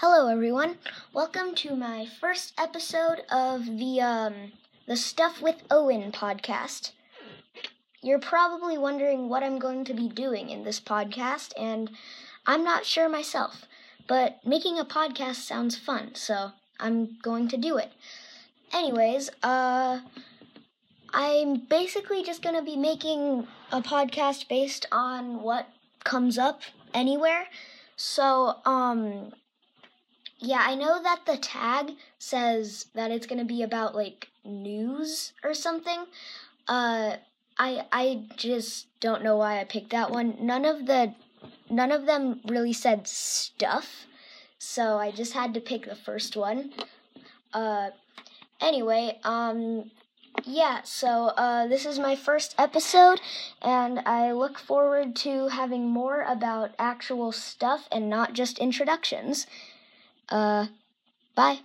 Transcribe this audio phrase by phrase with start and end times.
[0.00, 0.76] Hello, everyone.
[1.14, 4.52] Welcome to my first episode of the um,
[4.86, 6.90] the Stuff with Owen podcast.
[8.02, 11.90] You're probably wondering what I'm going to be doing in this podcast, and
[12.46, 13.64] I'm not sure myself.
[14.06, 17.90] But making a podcast sounds fun, so I'm going to do it.
[18.74, 20.00] Anyways, uh,
[21.14, 25.70] I'm basically just gonna be making a podcast based on what
[26.04, 26.60] comes up
[26.92, 27.46] anywhere.
[27.96, 29.32] So, um,
[30.38, 35.32] yeah, I know that the tag says that it's going to be about like news
[35.42, 36.06] or something.
[36.68, 37.16] Uh
[37.58, 40.36] I I just don't know why I picked that one.
[40.40, 41.14] None of the
[41.70, 44.06] none of them really said stuff.
[44.58, 46.72] So I just had to pick the first one.
[47.52, 47.90] Uh
[48.60, 49.90] anyway, um
[50.44, 53.22] yeah, so uh, this is my first episode,
[53.62, 59.46] and I look forward to having more about actual stuff and not just introductions.
[60.30, 60.66] Uh,
[61.34, 61.60] bye.